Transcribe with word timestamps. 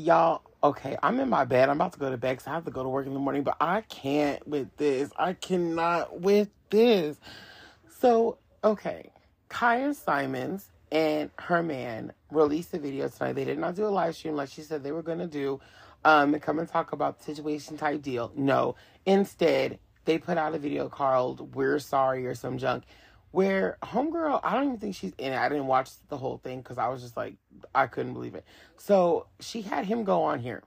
Y'all, 0.00 0.40
okay, 0.64 0.96
I'm 1.02 1.20
in 1.20 1.28
my 1.28 1.44
bed. 1.44 1.68
I'm 1.68 1.76
about 1.76 1.92
to 1.92 1.98
go 1.98 2.10
to 2.10 2.16
bed 2.16 2.32
because 2.32 2.46
I 2.46 2.52
have 2.52 2.64
to 2.64 2.70
go 2.70 2.82
to 2.82 2.88
work 2.88 3.06
in 3.06 3.12
the 3.12 3.20
morning, 3.20 3.42
but 3.42 3.56
I 3.60 3.82
can't 3.82 4.46
with 4.48 4.74
this. 4.78 5.10
I 5.18 5.34
cannot 5.34 6.20
with 6.20 6.48
this. 6.70 7.18
So, 7.98 8.38
okay, 8.64 9.12
Kaya 9.50 9.92
Simons 9.92 10.70
and 10.90 11.30
her 11.38 11.62
man 11.62 12.14
released 12.30 12.72
a 12.72 12.78
video 12.78 13.08
tonight. 13.08 13.34
They 13.34 13.44
did 13.44 13.58
not 13.58 13.74
do 13.74 13.86
a 13.86 13.88
live 13.88 14.16
stream 14.16 14.36
like 14.36 14.48
she 14.48 14.62
said 14.62 14.82
they 14.82 14.92
were 14.92 15.02
going 15.02 15.18
to 15.18 15.26
do 15.26 15.60
um, 16.02 16.38
come 16.40 16.58
and 16.58 16.68
talk 16.68 16.92
about 16.92 17.18
the 17.18 17.24
situation 17.24 17.76
type 17.76 18.00
deal. 18.00 18.32
No. 18.34 18.76
Instead, 19.04 19.78
they 20.06 20.16
put 20.16 20.38
out 20.38 20.54
a 20.54 20.58
video 20.58 20.88
called 20.88 21.54
We're 21.54 21.78
Sorry 21.78 22.26
or 22.26 22.34
some 22.34 22.56
junk 22.56 22.84
where 23.32 23.78
Homegirl, 23.82 24.40
I 24.42 24.54
don't 24.54 24.64
even 24.64 24.78
think 24.78 24.94
she's 24.94 25.12
in 25.18 25.32
it. 25.32 25.38
I 25.38 25.48
didn't 25.48 25.66
watch 25.66 25.90
the 26.08 26.16
whole 26.16 26.38
thing 26.38 26.60
because 26.60 26.78
I 26.78 26.88
was 26.88 27.02
just 27.02 27.16
like, 27.16 27.34
I 27.74 27.86
couldn't 27.86 28.14
believe 28.14 28.34
it. 28.34 28.44
So 28.76 29.26
she 29.38 29.62
had 29.62 29.84
him 29.84 30.04
go 30.04 30.22
on 30.22 30.40
here. 30.40 30.62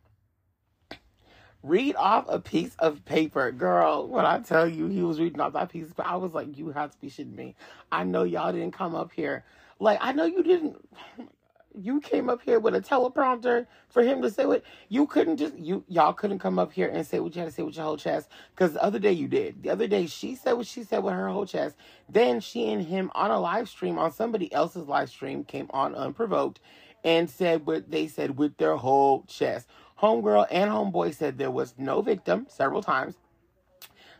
Read 1.61 1.95
off 1.95 2.25
a 2.27 2.39
piece 2.39 2.75
of 2.79 3.05
paper. 3.05 3.51
Girl, 3.51 4.07
when 4.07 4.25
I 4.25 4.39
tell 4.39 4.67
you 4.67 4.87
he 4.87 5.01
was 5.01 5.19
reading 5.19 5.39
off 5.39 5.53
that 5.53 5.69
piece, 5.69 5.87
but 5.95 6.05
I 6.05 6.15
was 6.15 6.33
like, 6.33 6.57
you 6.57 6.71
have 6.71 6.91
to 6.91 6.97
be 6.99 7.09
shitting 7.09 7.35
me. 7.35 7.55
I 7.91 8.03
know 8.03 8.23
y'all 8.23 8.51
didn't 8.51 8.73
come 8.73 8.95
up 8.95 9.11
here. 9.13 9.45
Like, 9.79 9.99
I 10.01 10.11
know 10.11 10.25
you 10.25 10.43
didn't. 10.43 10.77
Oh 11.19 11.27
You 11.75 12.01
came 12.01 12.29
up 12.29 12.41
here 12.41 12.59
with 12.59 12.75
a 12.75 12.81
teleprompter 12.81 13.65
for 13.89 14.03
him 14.03 14.21
to 14.21 14.29
say 14.29 14.45
what 14.45 14.63
you 14.89 15.07
couldn't 15.07 15.37
just 15.37 15.57
you 15.57 15.83
y'all 15.87 16.13
couldn't 16.13 16.39
come 16.39 16.59
up 16.59 16.71
here 16.71 16.87
and 16.87 17.05
say 17.05 17.19
what 17.19 17.35
you 17.35 17.41
had 17.41 17.49
to 17.49 17.51
say 17.51 17.63
with 17.63 17.75
your 17.75 17.85
whole 17.85 17.97
chest. 17.97 18.29
Because 18.53 18.73
the 18.73 18.83
other 18.83 18.99
day 18.99 19.11
you 19.11 19.27
did. 19.27 19.63
The 19.63 19.69
other 19.69 19.87
day 19.87 20.05
she 20.05 20.35
said 20.35 20.53
what 20.53 20.67
she 20.67 20.83
said 20.83 21.03
with 21.03 21.13
her 21.13 21.29
whole 21.29 21.45
chest. 21.45 21.75
Then 22.07 22.39
she 22.39 22.71
and 22.71 22.85
him 22.85 23.11
on 23.15 23.31
a 23.31 23.39
live 23.39 23.69
stream 23.69 23.97
on 23.97 24.11
somebody 24.11 24.53
else's 24.53 24.87
live 24.87 25.09
stream 25.09 25.43
came 25.43 25.67
on 25.71 25.95
unprovoked 25.95 26.59
and 27.03 27.29
said 27.29 27.65
what 27.65 27.89
they 27.89 28.07
said 28.07 28.37
with 28.37 28.57
their 28.57 28.75
whole 28.75 29.23
chest. 29.27 29.67
Homegirl 30.01 30.47
and 30.51 30.71
homeboy 30.71 31.15
said 31.15 31.37
there 31.37 31.51
was 31.51 31.73
no 31.77 32.01
victim 32.01 32.45
several 32.49 32.81
times. 32.81 33.15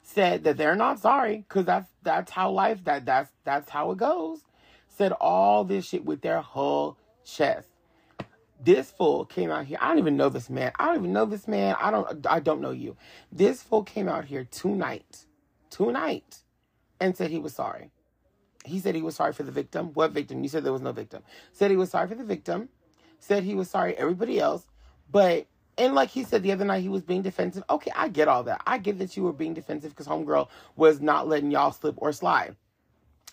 Said 0.01 0.43
that 0.43 0.57
they're 0.57 0.75
not 0.75 0.99
sorry 0.99 1.45
because 1.47 1.65
that's 1.65 1.89
that's 2.03 2.31
how 2.31 2.51
life 2.51 2.83
that 2.85 3.05
that's 3.05 3.31
that's 3.43 3.69
how 3.69 3.91
it 3.91 3.97
goes. 3.97 4.41
Said 4.87 5.11
all 5.13 5.63
this 5.63 5.85
shit 5.85 6.05
with 6.05 6.21
their 6.21 6.41
whole 6.41 6.97
chest. 7.25 7.69
This 8.63 8.91
fool 8.91 9.25
came 9.25 9.51
out 9.51 9.65
here. 9.65 9.77
I 9.81 9.89
don't 9.89 9.99
even 9.99 10.15
know 10.15 10.29
this 10.29 10.49
man. 10.49 10.71
I 10.79 10.85
don't 10.85 10.97
even 10.97 11.13
know 11.13 11.25
this 11.25 11.47
man. 11.47 11.75
I 11.79 11.91
don't 11.91 12.25
I 12.27 12.39
don't 12.39 12.61
know 12.61 12.71
you. 12.71 12.95
This 13.31 13.61
fool 13.61 13.83
came 13.83 14.07
out 14.07 14.25
here 14.25 14.45
tonight. 14.45 15.25
Tonight 15.69 16.43
and 16.99 17.17
said 17.17 17.29
he 17.29 17.39
was 17.39 17.53
sorry. 17.53 17.89
He 18.65 18.79
said 18.79 18.95
he 18.95 19.01
was 19.01 19.15
sorry 19.15 19.33
for 19.33 19.43
the 19.43 19.51
victim. 19.51 19.91
What 19.93 20.11
victim? 20.11 20.41
You 20.41 20.47
said 20.47 20.63
there 20.63 20.71
was 20.71 20.81
no 20.81 20.93
victim. 20.93 21.23
Said 21.51 21.71
he 21.71 21.77
was 21.77 21.89
sorry 21.89 22.07
for 22.07 22.15
the 22.15 22.23
victim. 22.23 22.69
Said 23.19 23.43
he 23.43 23.55
was 23.55 23.69
sorry 23.69 23.95
everybody 23.97 24.39
else. 24.39 24.65
But 25.11 25.47
and 25.77 25.95
like 25.95 26.09
he 26.09 26.23
said 26.23 26.43
the 26.43 26.51
other 26.51 26.63
night, 26.63 26.81
he 26.81 26.89
was 26.89 27.01
being 27.01 27.21
defensive. 27.21 27.63
Okay, 27.69 27.91
I 27.93 28.07
get 28.07 28.29
all 28.29 28.43
that. 28.43 28.61
I 28.65 28.77
get 28.77 28.99
that 28.99 29.17
you 29.17 29.23
were 29.23 29.33
being 29.33 29.53
defensive 29.53 29.91
because 29.91 30.07
homegirl 30.07 30.47
was 30.75 31.01
not 31.01 31.27
letting 31.27 31.51
y'all 31.51 31.71
slip 31.71 31.95
or 31.97 32.13
slide. 32.13 32.55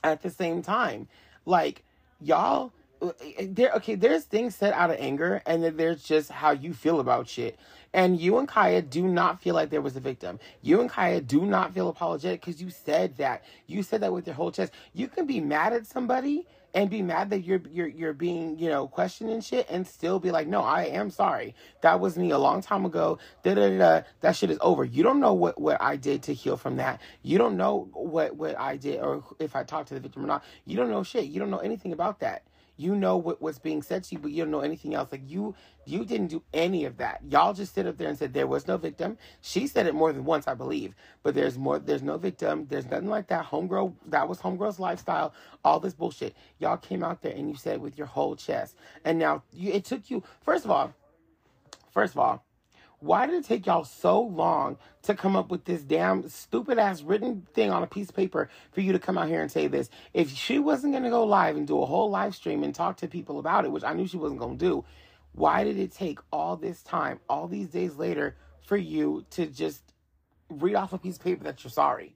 At 0.02 0.22
the 0.22 0.30
same 0.30 0.62
time, 0.62 1.06
like 1.44 1.84
y'all 2.20 2.72
Uh, 3.03 3.12
there 3.43 3.73
okay 3.73 3.95
there's 3.95 4.25
things 4.25 4.55
said 4.55 4.75
out 4.75 4.91
of 4.91 4.97
anger 4.98 5.43
and 5.47 5.65
then 5.65 5.77
there's 5.77 6.03
just 6.03 6.31
how 6.31 6.51
you 6.51 6.75
feel 6.75 7.01
about 7.01 7.29
shit. 7.29 7.59
And 7.95 8.20
you 8.20 8.39
and 8.39 8.47
kaya 8.47 8.83
do 8.83 9.09
not 9.09 9.42
feel 9.42 9.55
like 9.55 9.70
there 9.70 9.81
was 9.81 9.97
a 9.97 10.01
victim. 10.01 10.39
You 10.62 10.81
and 10.81 10.91
kaya 10.91 11.20
do 11.20 11.47
not 11.47 11.75
feel 11.75 11.89
apologetic 11.89 12.41
because 12.41 12.61
you 12.61 12.70
said 12.70 13.17
that. 13.17 13.45
You 13.67 13.83
said 13.83 14.03
that 14.03 14.12
with 14.12 14.27
your 14.27 14.34
whole 14.34 14.53
chest. 14.53 14.73
You 14.92 15.09
can 15.09 15.27
be 15.27 15.41
mad 15.41 15.73
at 15.73 15.87
somebody 15.87 16.47
and 16.75 16.91
be 16.91 17.03
mad 17.03 17.31
that 17.31 17.41
you're 17.41 17.62
you're 17.70 17.89
you're 17.89 18.12
being 18.12 18.59
you 18.59 18.69
know 18.69 18.87
questioned 18.87 19.31
and 19.31 19.42
shit 19.45 19.67
and 19.70 19.87
still 19.87 20.20
be 20.20 20.31
like 20.31 20.47
no 20.47 20.62
i 20.62 20.85
am 20.85 21.11
sorry. 21.11 21.55
That 21.83 22.01
was 22.01 22.19
me 22.19 22.31
a 22.31 22.39
long 22.39 22.62
time 22.62 22.85
ago. 22.85 23.19
Da, 23.42 23.55
da, 23.55 23.79
da, 23.79 24.03
that 24.20 24.37
shit 24.37 24.51
is 24.51 24.59
over. 24.61 24.85
You 24.85 25.03
don't 25.03 25.20
know 25.20 25.33
what 25.33 25.61
what 25.61 25.81
i 25.81 25.97
did 25.97 26.23
to 26.25 26.35
heal 26.35 26.57
from 26.57 26.77
that. 26.77 27.01
You 27.23 27.39
don't 27.39 27.57
know 27.57 27.89
what 27.92 28.37
what 28.37 28.59
i 28.59 28.77
did 28.77 29.01
or 29.01 29.25
if 29.39 29.57
i 29.57 29.64
talked 29.64 29.89
to 29.89 29.95
the 29.95 30.01
victim 30.01 30.24
or 30.24 30.29
not. 30.29 30.45
You 30.67 30.77
don't 30.77 30.91
know 30.91 31.03
shit. 31.03 31.24
You 31.27 31.41
don't 31.41 31.51
know 31.51 31.58
anything 31.58 31.92
about 31.92 32.20
that 32.20 32.42
you 32.80 32.96
know 32.96 33.18
what 33.18 33.42
was 33.42 33.58
being 33.58 33.83
said 33.83 34.05
to 34.05 34.14
you, 34.14 34.18
but 34.18 34.30
you 34.30 34.42
don't 34.42 34.51
know 34.51 34.61
anything 34.61 34.95
else. 34.95 35.13
Like 35.13 35.29
you, 35.29 35.55
you 35.85 36.05
didn't 36.05 36.29
do 36.29 36.42
any 36.55 36.86
of 36.86 36.96
that. 36.96 37.20
Y'all 37.29 37.52
just 37.52 37.74
sit 37.74 37.86
up 37.86 37.98
there 37.98 38.08
and 38.08 38.18
said 38.18 38.33
there 38.33 38.46
was 38.46 38.67
no 38.67 38.79
victim. 38.79 39.18
She 39.42 39.67
said 39.67 39.86
it 39.86 39.95
more 39.95 40.13
than 40.13 40.24
once, 40.24 40.48
I 40.48 40.55
believe. 40.55 40.95
But 41.23 41.35
there's 41.35 41.58
more. 41.58 41.79
There's 41.79 42.02
no 42.02 42.17
victim. 42.17 42.67
There's 42.70 42.86
nothing 42.86 43.11
like 43.11 43.27
that. 43.29 43.45
Homegirl, 43.45 43.92
that 44.07 44.29
was 44.29 44.39
homegirl's 44.39 44.80
lifestyle. 44.80 45.35
All 45.63 45.79
this 45.79 45.92
bullshit. 45.92 46.35
Y'all 46.58 46.79
came 46.79 47.05
out 47.05 47.20
there 47.20 47.33
and 47.33 47.51
you 47.51 47.57
said 47.57 47.83
with 47.83 47.98
your 47.98 48.07
whole 48.07 48.35
chest. 48.35 48.77
And 49.05 49.18
now 49.18 49.42
you, 49.52 49.73
it 49.73 49.85
took 49.85 50.11
you. 50.11 50.23
First 50.42 50.64
of 50.64 50.70
all, 50.70 50.95
first 51.92 52.14
of 52.14 52.18
all, 52.18 52.45
why 53.00 53.27
did 53.27 53.34
it 53.36 53.46
take 53.46 53.66
y'all 53.66 53.84
so 53.84 54.20
long 54.20 54.77
to 55.02 55.14
come 55.14 55.34
up 55.34 55.50
with 55.50 55.64
this 55.64 55.83
damn 55.83 56.28
stupid 56.28 56.78
ass 56.78 57.00
written 57.02 57.46
thing 57.55 57.70
on 57.70 57.83
a 57.83 57.86
piece 57.86 58.11
of 58.11 58.14
paper 58.14 58.50
for 58.72 58.83
you 58.83 58.92
to 58.92 58.98
come 58.98 59.16
out 59.16 59.28
here 59.28 59.40
and 59.40 59.50
say 59.50 59.66
this? 59.66 59.88
If 60.12 60.30
she 60.30 60.58
wasn't 60.58 60.92
going 60.92 61.05
to 61.05 61.11
go 61.11 61.24
live 61.24 61.56
and 61.56 61.66
do 61.66 61.80
a 61.80 61.86
whole 61.86 62.11
live 62.11 62.34
stream 62.34 62.62
and 62.62 62.74
talk 62.74 62.98
to 62.98 63.08
people 63.08 63.38
about 63.38 63.64
it, 63.64 63.72
which 63.72 63.84
I 63.84 63.94
knew 63.94 64.06
she 64.06 64.18
wasn't 64.18 64.40
going 64.40 64.58
to 64.58 64.64
do, 64.64 64.84
why 65.33 65.64
did 65.64 65.78
it 65.78 65.94
take 65.94 66.18
all 66.30 66.56
this 66.56 66.83
time, 66.83 67.20
all 67.28 67.48
these 67.48 67.68
days 67.68 67.96
later, 67.96 68.36
for 68.66 68.77
you 68.77 69.24
to 69.30 69.46
just 69.46 69.82
read 70.50 70.74
off 70.74 70.92
a 70.92 70.98
piece 70.98 71.17
of 71.17 71.24
paper 71.24 71.44
that 71.44 71.64
you're 71.64 71.70
sorry? 71.70 72.14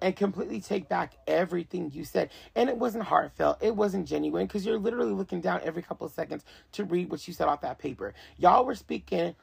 and 0.00 0.16
completely 0.16 0.60
take 0.60 0.88
back 0.88 1.14
everything 1.26 1.90
you 1.92 2.04
said. 2.04 2.30
And 2.54 2.68
it 2.68 2.76
wasn't 2.76 3.04
heartfelt, 3.04 3.58
it 3.62 3.76
wasn't 3.76 4.08
genuine 4.08 4.46
because 4.46 4.64
you're 4.64 4.78
literally 4.78 5.12
looking 5.12 5.42
down 5.42 5.60
every 5.62 5.82
couple 5.82 6.06
of 6.06 6.12
seconds 6.12 6.44
to 6.72 6.84
read 6.84 7.10
what 7.10 7.26
you 7.26 7.34
said 7.34 7.48
off 7.48 7.60
that 7.60 7.78
paper. 7.78 8.14
Y'all 8.38 8.64
were 8.64 8.74
speaking 8.74 9.34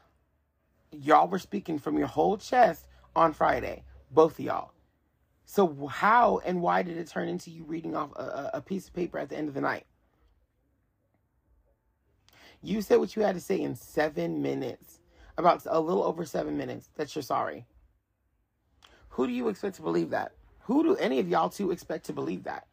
y'all 0.91 1.27
were 1.27 1.39
speaking 1.39 1.79
from 1.79 1.97
your 1.97 2.07
whole 2.07 2.37
chest 2.37 2.87
on 3.15 3.33
Friday, 3.33 3.83
both 4.11 4.39
of 4.39 4.45
y'all. 4.45 4.71
So 5.45 5.87
how 5.87 6.39
and 6.45 6.61
why 6.61 6.83
did 6.83 6.97
it 6.97 7.07
turn 7.07 7.27
into 7.27 7.51
you 7.51 7.63
reading 7.63 7.95
off 7.95 8.11
a, 8.15 8.51
a 8.55 8.61
piece 8.61 8.87
of 8.87 8.93
paper 8.93 9.17
at 9.17 9.29
the 9.29 9.37
end 9.37 9.49
of 9.49 9.53
the 9.53 9.61
night? 9.61 9.85
You 12.61 12.81
said 12.81 12.99
what 12.99 13.15
you 13.15 13.23
had 13.23 13.35
to 13.35 13.41
say 13.41 13.59
in 13.59 13.75
seven 13.75 14.41
minutes, 14.41 14.99
about 15.37 15.65
a 15.65 15.79
little 15.79 16.03
over 16.03 16.25
seven 16.25 16.57
minutes, 16.57 16.89
that 16.95 17.13
you're 17.15 17.23
sorry. 17.23 17.65
Who 19.09 19.27
do 19.27 19.33
you 19.33 19.49
expect 19.49 19.75
to 19.77 19.81
believe 19.81 20.11
that? 20.11 20.33
Who 20.65 20.83
do 20.83 20.95
any 20.95 21.19
of 21.19 21.27
y'all 21.27 21.49
two 21.49 21.71
expect 21.71 22.05
to 22.05 22.13
believe 22.13 22.43
that? 22.43 22.67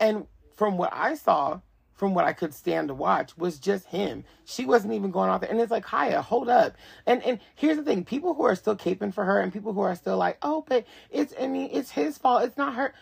And 0.00 0.26
from 0.54 0.78
what 0.78 0.90
I 0.92 1.14
saw, 1.14 1.60
from 1.98 2.14
what 2.14 2.24
I 2.24 2.32
could 2.32 2.54
stand 2.54 2.88
to 2.88 2.94
watch 2.94 3.36
was 3.36 3.58
just 3.58 3.86
him. 3.86 4.24
She 4.44 4.64
wasn't 4.64 4.94
even 4.94 5.10
going 5.10 5.28
out 5.28 5.40
there. 5.40 5.50
And 5.50 5.60
it's 5.60 5.72
like, 5.72 5.84
Kaya, 5.84 6.22
hold 6.22 6.48
up. 6.48 6.76
And 7.06 7.22
and 7.24 7.40
here's 7.56 7.76
the 7.76 7.82
thing, 7.82 8.04
people 8.04 8.34
who 8.34 8.44
are 8.44 8.54
still 8.54 8.76
caping 8.76 9.12
for 9.12 9.24
her 9.24 9.40
and 9.40 9.52
people 9.52 9.72
who 9.72 9.80
are 9.80 9.96
still 9.96 10.16
like, 10.16 10.38
oh, 10.40 10.64
but 10.66 10.86
it's 11.10 11.34
I 11.40 11.48
mean, 11.48 11.68
it's 11.72 11.90
his 11.90 12.16
fault. 12.16 12.44
It's 12.44 12.56
not 12.56 12.74
her. 12.74 12.94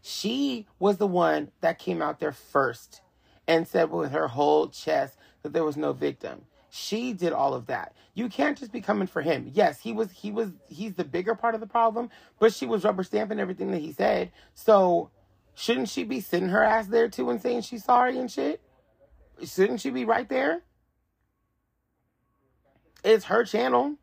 She 0.00 0.66
was 0.78 0.96
the 0.96 1.06
one 1.06 1.50
that 1.60 1.78
came 1.78 2.00
out 2.00 2.20
there 2.20 2.32
first 2.32 3.02
and 3.46 3.68
said 3.68 3.90
with 3.90 4.12
her 4.12 4.28
whole 4.28 4.68
chest 4.68 5.18
that 5.42 5.52
there 5.52 5.64
was 5.64 5.76
no 5.76 5.92
victim. 5.92 6.42
She 6.70 7.12
did 7.12 7.32
all 7.34 7.52
of 7.52 7.66
that. 7.66 7.94
You 8.14 8.28
can't 8.28 8.58
just 8.58 8.72
be 8.72 8.80
coming 8.80 9.08
for 9.08 9.20
him. 9.20 9.50
Yes, 9.52 9.78
he 9.78 9.92
was 9.92 10.10
he 10.10 10.30
was 10.30 10.50
he's 10.68 10.94
the 10.94 11.04
bigger 11.04 11.34
part 11.34 11.54
of 11.54 11.60
the 11.60 11.66
problem, 11.66 12.08
but 12.38 12.54
she 12.54 12.64
was 12.64 12.84
rubber 12.84 13.02
stamping 13.02 13.40
everything 13.40 13.70
that 13.72 13.82
he 13.82 13.92
said. 13.92 14.32
So 14.54 15.10
Shouldn't 15.58 15.88
she 15.88 16.04
be 16.04 16.20
sitting 16.20 16.50
her 16.50 16.62
ass 16.62 16.86
there 16.86 17.08
too 17.08 17.30
and 17.30 17.42
saying 17.42 17.62
she's 17.62 17.82
sorry 17.82 18.16
and 18.16 18.30
shit? 18.30 18.60
Shouldn't 19.44 19.80
she 19.80 19.90
be 19.90 20.04
right 20.04 20.28
there? 20.28 20.62
It's 23.02 23.24
her 23.24 23.44
channel. 23.44 23.96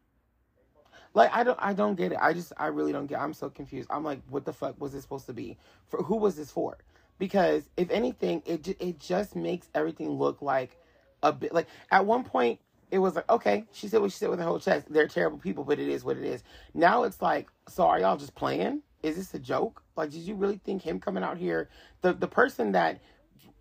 Like 1.14 1.34
I 1.34 1.46
don't 1.46 1.58
I 1.62 1.72
don't 1.72 1.96
get 1.96 2.12
it. 2.12 2.18
I 2.22 2.34
just 2.34 2.52
I 2.58 2.68
really 2.68 2.92
don't 2.92 3.08
get. 3.08 3.22
I'm 3.22 3.34
so 3.34 3.50
confused. 3.50 3.90
I'm 3.90 4.04
like, 4.04 4.20
what 4.28 4.44
the 4.44 4.52
fuck 4.52 4.82
was 4.82 4.92
this 4.92 5.04
supposed 5.04 5.28
to 5.28 5.34
be? 5.34 5.58
For 5.88 6.04
who 6.04 6.18
was 6.18 6.36
this 6.36 6.52
for? 6.52 6.78
Because 7.20 7.70
if 7.78 7.90
anything, 7.90 8.44
it 8.46 8.68
it 8.82 9.00
just 9.00 9.34
makes 9.34 9.70
everything 9.74 10.10
look 10.10 10.42
like 10.42 10.78
a 11.24 11.32
bit 11.32 11.54
like 11.54 11.68
at 11.90 12.06
one 12.06 12.26
point 12.26 12.60
it 12.92 12.98
was 12.98 13.16
like, 13.16 13.30
okay, 13.30 13.64
she 13.72 13.88
said 13.88 14.02
what 14.02 14.12
she 14.12 14.18
said 14.18 14.29
with 14.29 14.40
her 14.40 14.46
whole 14.46 14.59
chest. 14.59 14.88
They're 14.90 15.08
terrible 15.08 15.38
people, 15.38 15.64
but 15.64 15.79
it 15.79 15.88
is 15.88 16.03
what 16.03 16.18
it 16.18 16.26
is. 16.26 16.44
Now 16.74 17.03
it's 17.03 17.22
like, 17.22 17.47
so 17.70 17.85
are 17.88 18.00
y'all 18.02 18.18
just 18.18 18.35
playing? 18.35 18.82
is 19.03 19.16
this 19.16 19.34
a 19.34 19.40
joke? 19.40 19.84
Like, 19.96 20.12
did 20.12 20.22
you 20.22 20.36
really 20.36 20.59
think 20.64 20.82
him 20.82 21.00
coming 21.00 21.24
out 21.24 21.38
here, 21.38 21.70
the 22.02 22.14
the 22.14 22.28
person 22.28 22.74
that, 22.74 23.00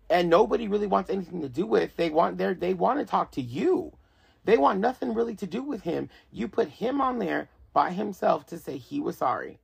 and 0.09 0.29
nobody 0.29 0.67
really 0.67 0.87
wants 0.87 1.09
anything 1.09 1.41
to 1.41 1.49
do 1.49 1.65
with, 1.65 1.95
they 1.95 2.09
want 2.09 2.37
their 2.37 2.53
they 2.53 2.73
want 2.73 2.99
to 2.99 3.05
talk 3.05 3.31
to 3.33 3.41
you, 3.41 3.93
they 4.43 4.57
want 4.57 4.79
nothing 4.79 5.13
really 5.13 5.35
to 5.35 5.47
do 5.47 5.63
with 5.63 5.81
him. 5.81 6.09
You 6.31 6.47
put 6.47 6.67
him 6.67 7.01
on 7.01 7.19
there 7.19 7.49
by 7.73 7.91
himself 7.91 8.45
to 8.47 8.57
say 8.57 8.77
he 8.77 8.99
was 8.99 9.17
sorry. 9.17 9.59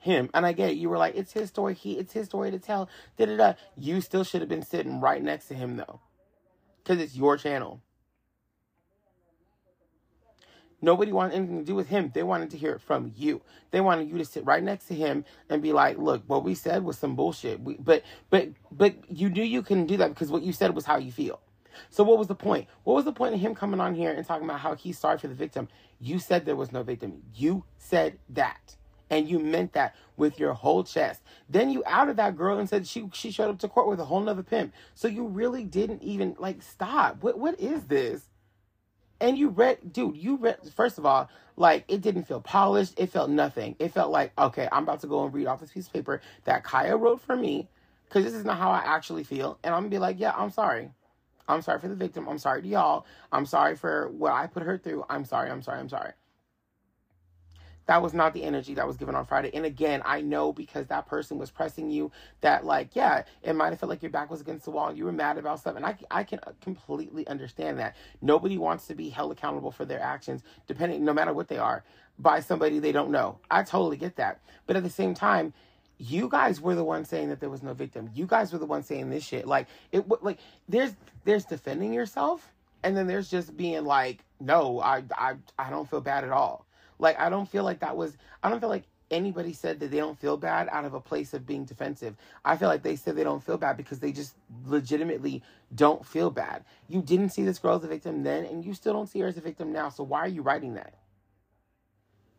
Him 0.00 0.30
and 0.32 0.46
I 0.46 0.52
get 0.52 0.70
it. 0.70 0.76
You 0.76 0.88
were 0.88 0.98
like, 0.98 1.16
it's 1.16 1.32
his 1.32 1.48
story. 1.48 1.74
He, 1.74 1.98
it's 1.98 2.12
his 2.12 2.26
story 2.26 2.50
to 2.52 2.58
tell. 2.58 2.88
Da 3.16 3.26
da 3.26 3.36
da. 3.36 3.54
You 3.76 4.00
still 4.00 4.24
should 4.24 4.40
have 4.40 4.48
been 4.48 4.62
sitting 4.62 5.00
right 5.00 5.22
next 5.22 5.48
to 5.48 5.54
him 5.54 5.76
though, 5.76 6.00
because 6.82 7.00
it's 7.00 7.16
your 7.16 7.36
channel. 7.36 7.82
Nobody 10.80 11.12
wanted 11.12 11.34
anything 11.34 11.58
to 11.58 11.64
do 11.64 11.74
with 11.74 11.88
him. 11.88 12.10
They 12.14 12.22
wanted 12.22 12.50
to 12.50 12.56
hear 12.56 12.72
it 12.72 12.80
from 12.80 13.12
you. 13.16 13.42
They 13.72 13.80
wanted 13.80 14.08
you 14.08 14.18
to 14.18 14.24
sit 14.24 14.44
right 14.44 14.62
next 14.62 14.86
to 14.86 14.94
him 14.94 15.24
and 15.48 15.60
be 15.60 15.72
like, 15.72 15.98
"Look, 15.98 16.22
what 16.26 16.44
we 16.44 16.54
said 16.54 16.84
was 16.84 16.98
some 16.98 17.16
bullshit." 17.16 17.60
We, 17.60 17.74
but 17.74 18.04
but 18.30 18.48
but 18.70 18.94
you 19.08 19.28
knew 19.28 19.42
you 19.42 19.62
couldn't 19.62 19.86
do 19.86 19.96
that 19.96 20.10
because 20.10 20.30
what 20.30 20.42
you 20.42 20.52
said 20.52 20.74
was 20.74 20.84
how 20.84 20.98
you 20.98 21.10
feel. 21.10 21.40
So 21.90 22.04
what 22.04 22.18
was 22.18 22.28
the 22.28 22.34
point? 22.34 22.68
What 22.84 22.94
was 22.94 23.04
the 23.04 23.12
point 23.12 23.34
of 23.34 23.40
him 23.40 23.54
coming 23.54 23.80
on 23.80 23.94
here 23.94 24.10
and 24.12 24.26
talking 24.26 24.44
about 24.44 24.60
how 24.60 24.74
he's 24.74 24.98
sorry 24.98 25.18
for 25.18 25.28
the 25.28 25.34
victim? 25.34 25.68
You 26.00 26.18
said 26.18 26.44
there 26.44 26.56
was 26.56 26.72
no 26.72 26.82
victim. 26.82 27.22
You 27.34 27.64
said 27.76 28.18
that. 28.30 28.76
And 29.10 29.28
you 29.28 29.38
meant 29.38 29.72
that 29.72 29.94
with 30.18 30.38
your 30.38 30.52
whole 30.52 30.84
chest. 30.84 31.22
Then 31.48 31.70
you 31.70 31.82
outed 31.86 32.16
that 32.16 32.36
girl 32.36 32.58
and 32.58 32.68
said 32.68 32.86
she 32.86 33.08
she 33.12 33.30
showed 33.30 33.48
up 33.50 33.58
to 33.60 33.68
court 33.68 33.88
with 33.88 34.00
a 34.00 34.04
whole 34.04 34.20
nother 34.20 34.42
pimp. 34.42 34.74
So 34.94 35.08
you 35.08 35.26
really 35.26 35.64
didn't 35.64 36.02
even 36.02 36.36
like 36.38 36.62
stop. 36.62 37.22
What 37.22 37.38
what 37.38 37.58
is 37.58 37.84
this? 37.84 38.27
And 39.20 39.36
you 39.36 39.48
read, 39.48 39.92
dude, 39.92 40.16
you 40.16 40.36
read, 40.36 40.58
first 40.74 40.98
of 40.98 41.06
all, 41.06 41.28
like 41.56 41.84
it 41.88 42.00
didn't 42.00 42.24
feel 42.24 42.40
polished. 42.40 42.94
It 42.98 43.10
felt 43.10 43.30
nothing. 43.30 43.74
It 43.78 43.92
felt 43.92 44.12
like, 44.12 44.32
okay, 44.38 44.68
I'm 44.70 44.84
about 44.84 45.00
to 45.00 45.06
go 45.08 45.24
and 45.24 45.34
read 45.34 45.46
off 45.46 45.60
this 45.60 45.72
piece 45.72 45.86
of 45.88 45.92
paper 45.92 46.20
that 46.44 46.62
Kaya 46.64 46.96
wrote 46.96 47.20
for 47.20 47.36
me 47.36 47.68
because 48.04 48.24
this 48.24 48.34
is 48.34 48.44
not 48.44 48.58
how 48.58 48.70
I 48.70 48.78
actually 48.84 49.24
feel. 49.24 49.58
And 49.64 49.74
I'm 49.74 49.82
gonna 49.82 49.90
be 49.90 49.98
like, 49.98 50.20
yeah, 50.20 50.32
I'm 50.36 50.50
sorry. 50.50 50.90
I'm 51.48 51.62
sorry 51.62 51.80
for 51.80 51.88
the 51.88 51.94
victim. 51.94 52.28
I'm 52.28 52.38
sorry 52.38 52.62
to 52.62 52.68
y'all. 52.68 53.06
I'm 53.32 53.46
sorry 53.46 53.74
for 53.74 54.08
what 54.08 54.32
I 54.32 54.46
put 54.46 54.62
her 54.62 54.78
through. 54.78 55.04
I'm 55.10 55.24
sorry. 55.24 55.50
I'm 55.50 55.62
sorry. 55.62 55.80
I'm 55.80 55.88
sorry. 55.88 56.12
That 57.88 58.02
was 58.02 58.14
not 58.14 58.34
the 58.34 58.44
energy 58.44 58.74
that 58.74 58.86
was 58.86 58.98
given 58.98 59.16
on 59.16 59.26
Friday. 59.26 59.50
And 59.54 59.66
again, 59.66 60.02
I 60.04 60.20
know 60.20 60.52
because 60.52 60.86
that 60.88 61.06
person 61.06 61.38
was 61.38 61.50
pressing 61.50 61.90
you 61.90 62.12
that, 62.42 62.64
like, 62.66 62.94
yeah, 62.94 63.24
it 63.42 63.54
might 63.56 63.70
have 63.70 63.80
felt 63.80 63.90
like 63.90 64.02
your 64.02 64.12
back 64.12 64.30
was 64.30 64.42
against 64.42 64.66
the 64.66 64.72
wall. 64.72 64.94
You 64.94 65.06
were 65.06 65.12
mad 65.12 65.38
about 65.38 65.60
stuff. 65.60 65.76
And 65.76 65.86
I, 65.86 65.98
I 66.10 66.24
can 66.24 66.40
uh, 66.46 66.52
completely 66.62 67.26
understand 67.28 67.80
that. 67.80 67.96
Nobody 68.22 68.58
wants 68.58 68.86
to 68.88 68.94
be 68.94 69.08
held 69.08 69.32
accountable 69.32 69.72
for 69.72 69.86
their 69.86 70.00
actions, 70.00 70.44
depending, 70.68 71.04
no 71.04 71.14
matter 71.14 71.32
what 71.32 71.48
they 71.48 71.58
are, 71.58 71.82
by 72.18 72.40
somebody 72.40 72.78
they 72.78 72.92
don't 72.92 73.10
know. 73.10 73.40
I 73.50 73.64
totally 73.64 73.96
get 73.96 74.16
that. 74.16 74.40
But 74.66 74.76
at 74.76 74.84
the 74.84 74.90
same 74.90 75.14
time, 75.14 75.54
you 75.98 76.28
guys 76.28 76.60
were 76.60 76.76
the 76.76 76.84
ones 76.84 77.08
saying 77.08 77.30
that 77.30 77.40
there 77.40 77.50
was 77.50 77.62
no 77.64 77.74
victim. 77.74 78.10
You 78.14 78.26
guys 78.26 78.52
were 78.52 78.60
the 78.60 78.66
ones 78.66 78.86
saying 78.86 79.10
this 79.10 79.24
shit. 79.24 79.48
Like 79.48 79.66
it 79.92 80.06
like 80.22 80.38
there's 80.68 80.94
there's 81.24 81.46
defending 81.46 81.92
yourself 81.92 82.52
and 82.84 82.96
then 82.96 83.08
there's 83.08 83.30
just 83.30 83.56
being 83.56 83.84
like, 83.84 84.24
"No, 84.40 84.80
I 84.80 85.04
I 85.16 85.36
I 85.58 85.70
don't 85.70 85.90
feel 85.90 86.00
bad 86.00 86.24
at 86.24 86.30
all." 86.30 86.66
Like 86.98 87.18
I 87.18 87.28
don't 87.28 87.48
feel 87.48 87.64
like 87.64 87.80
that 87.80 87.96
was 87.96 88.16
I 88.42 88.50
don't 88.50 88.60
feel 88.60 88.68
like 88.68 88.84
anybody 89.10 89.54
said 89.54 89.80
that 89.80 89.90
they 89.90 89.96
don't 89.96 90.18
feel 90.18 90.36
bad 90.36 90.68
out 90.70 90.84
of 90.84 90.92
a 90.94 91.00
place 91.00 91.32
of 91.32 91.46
being 91.46 91.64
defensive. 91.64 92.14
I 92.44 92.56
feel 92.56 92.68
like 92.68 92.82
they 92.82 92.96
said 92.96 93.16
they 93.16 93.24
don't 93.24 93.42
feel 93.42 93.56
bad 93.56 93.76
because 93.76 94.00
they 94.00 94.12
just 94.12 94.34
legitimately 94.66 95.42
don't 95.74 96.04
feel 96.04 96.30
bad. 96.30 96.64
You 96.88 97.00
didn't 97.00 97.30
see 97.30 97.42
this 97.42 97.58
girl 97.58 97.76
as 97.76 97.84
a 97.84 97.88
victim 97.88 98.22
then 98.22 98.44
and 98.44 98.64
you 98.64 98.74
still 98.74 98.92
don't 98.92 99.08
see 99.08 99.20
her 99.20 99.28
as 99.28 99.38
a 99.38 99.40
victim 99.40 99.72
now. 99.72 99.88
So 99.88 100.02
why 100.02 100.20
are 100.20 100.28
you 100.28 100.42
writing 100.42 100.74
that? 100.74 100.94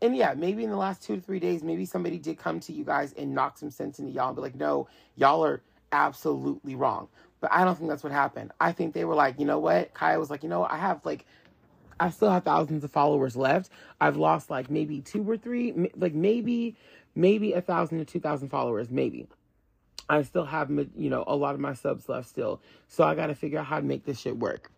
and 0.01 0.15
yeah, 0.15 0.33
maybe 0.35 0.63
in 0.63 0.69
the 0.69 0.77
last 0.77 1.03
two 1.03 1.15
to 1.15 1.21
three 1.21 1.39
days, 1.39 1.63
maybe 1.63 1.85
somebody 1.85 2.17
did 2.17 2.37
come 2.37 2.59
to 2.61 2.73
you 2.73 2.83
guys 2.85 3.13
and 3.13 3.33
knock 3.33 3.57
some 3.57 3.69
sense 3.69 3.99
into 3.99 4.11
y'all 4.11 4.27
and 4.27 4.35
be 4.35 4.41
like, 4.41 4.55
no, 4.55 4.87
y'all 5.15 5.43
are 5.43 5.61
absolutely 5.91 6.75
wrong. 6.75 7.09
But 7.41 7.51
I 7.51 7.63
don't 7.63 7.77
think 7.77 7.89
that's 7.89 8.03
what 8.03 8.13
happened. 8.13 8.51
I 8.59 8.71
think 8.71 8.93
they 8.93 9.05
were 9.05 9.15
like, 9.15 9.39
you 9.39 9.45
know 9.45 9.59
what? 9.59 9.93
Kaya 9.93 10.19
was 10.19 10.29
like, 10.29 10.43
you 10.43 10.49
know, 10.49 10.63
I 10.63 10.77
have 10.77 11.05
like, 11.05 11.25
I 11.99 12.09
still 12.09 12.29
have 12.29 12.43
thousands 12.43 12.83
of 12.83 12.91
followers 12.91 13.35
left. 13.35 13.71
I've 13.99 14.17
lost 14.17 14.49
like 14.49 14.69
maybe 14.69 15.01
two 15.01 15.29
or 15.29 15.37
three, 15.37 15.89
like 15.95 16.13
maybe, 16.13 16.75
maybe 17.15 17.53
a 17.53 17.61
thousand 17.61 17.99
to 17.99 18.05
two 18.05 18.19
thousand 18.19 18.49
followers, 18.49 18.89
maybe. 18.89 19.27
I 20.09 20.23
still 20.23 20.45
have, 20.45 20.71
you 20.71 21.09
know, 21.09 21.23
a 21.27 21.35
lot 21.35 21.53
of 21.53 21.59
my 21.59 21.73
subs 21.73 22.09
left 22.09 22.27
still. 22.29 22.61
So 22.87 23.03
I 23.03 23.13
got 23.15 23.27
to 23.27 23.35
figure 23.35 23.59
out 23.59 23.65
how 23.65 23.79
to 23.79 23.85
make 23.85 24.05
this 24.05 24.19
shit 24.19 24.37
work. 24.37 24.71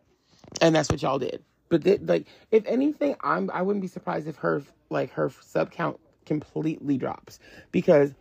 And 0.62 0.76
that's 0.76 0.90
what 0.90 1.02
y'all 1.02 1.20
did. 1.20 1.44
But 1.70 1.86
like, 2.06 2.28
if 2.52 2.66
anything, 2.66 3.16
I'm 3.22 3.50
I 3.52 3.62
wouldn't 3.62 3.82
be 3.82 3.88
surprised 3.88 4.28
if 4.28 4.36
her 4.38 4.62
like 4.90 5.12
her 5.14 5.32
sub 5.40 5.72
count 5.72 6.00
completely 6.26 6.98
drops 6.98 7.40
because 7.72 8.14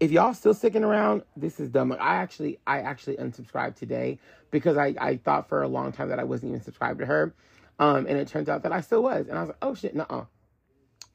if 0.00 0.10
y'all 0.10 0.34
still 0.34 0.54
sticking 0.54 0.84
around, 0.84 1.22
this 1.36 1.60
is 1.60 1.68
dumb. 1.68 1.92
I 1.92 2.16
actually 2.16 2.58
I 2.66 2.80
actually 2.80 3.16
unsubscribed 3.16 3.74
today 3.74 4.18
because 4.52 4.76
I 4.76 4.94
I 5.00 5.16
thought 5.16 5.48
for 5.48 5.62
a 5.62 5.68
long 5.68 5.90
time 5.90 6.08
that 6.10 6.20
I 6.20 6.24
wasn't 6.24 6.50
even 6.50 6.62
subscribed 6.62 7.00
to 7.00 7.06
her, 7.06 7.34
um, 7.78 8.06
and 8.06 8.18
it 8.18 8.28
turns 8.28 8.48
out 8.48 8.62
that 8.62 8.72
I 8.72 8.80
still 8.80 9.02
was, 9.02 9.28
and 9.28 9.36
I 9.36 9.40
was 9.40 9.48
like, 9.48 9.58
oh 9.62 9.74
shit, 9.74 9.94
no. 9.94 10.28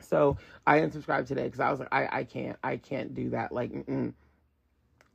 So 0.01 0.37
I 0.65 0.79
unsubscribed 0.79 1.27
today 1.27 1.43
because 1.43 1.59
I 1.59 1.71
was 1.71 1.79
like, 1.79 1.89
I 1.91 2.07
I 2.11 2.23
can't 2.23 2.57
I 2.63 2.77
can't 2.77 3.13
do 3.13 3.31
that. 3.31 3.51
Like, 3.51 3.71
mm-mm. 3.71 4.13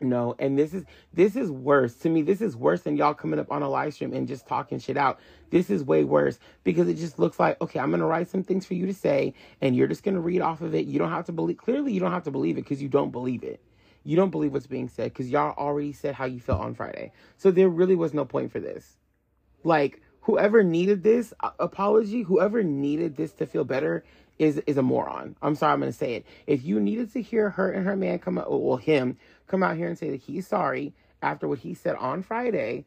No, 0.00 0.34
and 0.38 0.58
this 0.58 0.74
is 0.74 0.84
this 1.14 1.36
is 1.36 1.50
worse 1.50 1.94
to 1.96 2.10
me. 2.10 2.20
This 2.20 2.42
is 2.42 2.54
worse 2.54 2.82
than 2.82 2.96
y'all 2.96 3.14
coming 3.14 3.38
up 3.38 3.50
on 3.50 3.62
a 3.62 3.68
live 3.68 3.94
stream 3.94 4.12
and 4.12 4.28
just 4.28 4.46
talking 4.46 4.78
shit 4.78 4.98
out. 4.98 5.18
This 5.50 5.70
is 5.70 5.82
way 5.82 6.04
worse 6.04 6.38
because 6.64 6.86
it 6.88 6.94
just 6.94 7.18
looks 7.18 7.40
like 7.40 7.58
okay, 7.62 7.80
I'm 7.80 7.90
gonna 7.90 8.06
write 8.06 8.28
some 8.28 8.42
things 8.42 8.66
for 8.66 8.74
you 8.74 8.84
to 8.86 8.92
say, 8.92 9.32
and 9.62 9.74
you're 9.74 9.86
just 9.86 10.02
gonna 10.02 10.20
read 10.20 10.42
off 10.42 10.60
of 10.60 10.74
it. 10.74 10.84
You 10.84 10.98
don't 10.98 11.10
have 11.10 11.24
to 11.26 11.32
believe. 11.32 11.56
Clearly, 11.56 11.92
you 11.92 12.00
don't 12.00 12.12
have 12.12 12.24
to 12.24 12.30
believe 12.30 12.58
it 12.58 12.62
because 12.62 12.82
you 12.82 12.90
don't 12.90 13.10
believe 13.10 13.42
it. 13.42 13.62
You 14.04 14.16
don't 14.16 14.30
believe 14.30 14.52
what's 14.52 14.66
being 14.66 14.88
said 14.88 15.14
because 15.14 15.30
y'all 15.30 15.54
already 15.56 15.92
said 15.92 16.14
how 16.14 16.26
you 16.26 16.40
felt 16.40 16.60
on 16.60 16.74
Friday. 16.74 17.12
So 17.38 17.50
there 17.50 17.70
really 17.70 17.96
was 17.96 18.12
no 18.12 18.26
point 18.26 18.52
for 18.52 18.60
this. 18.60 18.98
Like 19.64 20.02
whoever 20.26 20.64
needed 20.64 21.04
this 21.04 21.32
apology, 21.60 22.22
whoever 22.22 22.64
needed 22.64 23.16
this 23.16 23.32
to 23.32 23.46
feel 23.46 23.64
better, 23.64 24.04
is 24.38 24.60
is 24.66 24.76
a 24.76 24.82
moron. 24.82 25.36
I'm 25.40 25.54
sorry, 25.54 25.72
I'm 25.72 25.80
gonna 25.80 25.92
say 25.92 26.16
it. 26.16 26.26
If 26.48 26.64
you 26.64 26.80
needed 26.80 27.12
to 27.12 27.22
hear 27.22 27.48
her 27.50 27.70
and 27.70 27.86
her 27.86 27.96
man 27.96 28.18
come 28.18 28.36
out, 28.36 28.50
well, 28.50 28.76
him 28.76 29.18
come 29.46 29.62
out 29.62 29.76
here 29.76 29.86
and 29.86 29.96
say 29.96 30.10
that 30.10 30.20
he's 30.20 30.46
sorry 30.48 30.92
after 31.22 31.46
what 31.46 31.60
he 31.60 31.74
said 31.74 31.94
on 31.94 32.22
Friday, 32.22 32.84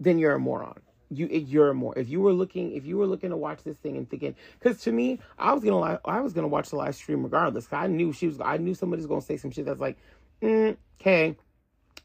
then 0.00 0.18
you're 0.18 0.34
a 0.34 0.40
moron. 0.40 0.80
You 1.08 1.28
you're 1.28 1.70
a 1.70 1.74
moron. 1.74 1.98
If 1.98 2.08
you 2.08 2.20
were 2.20 2.32
looking, 2.32 2.72
if 2.72 2.84
you 2.84 2.96
were 2.96 3.06
looking 3.06 3.30
to 3.30 3.36
watch 3.36 3.62
this 3.62 3.76
thing 3.76 3.96
and 3.96 4.10
thinking, 4.10 4.34
because 4.58 4.80
to 4.82 4.92
me, 4.92 5.20
I 5.38 5.52
was 5.52 5.62
gonna 5.62 6.00
I 6.04 6.20
was 6.20 6.32
gonna 6.32 6.48
watch 6.48 6.70
the 6.70 6.76
live 6.76 6.96
stream 6.96 7.22
regardless. 7.22 7.68
I 7.70 7.86
knew 7.86 8.12
she 8.12 8.26
was. 8.26 8.40
I 8.40 8.56
knew 8.56 8.74
somebody's 8.74 9.06
gonna 9.06 9.22
say 9.22 9.36
some 9.36 9.52
shit 9.52 9.66
that's 9.66 9.80
like, 9.80 9.98
mm, 10.42 10.76
okay, 11.00 11.36